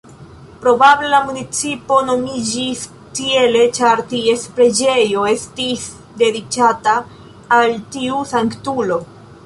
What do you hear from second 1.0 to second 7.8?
la municipo nomiĝis tiele ĉar ties preĝejo estis dediĉata al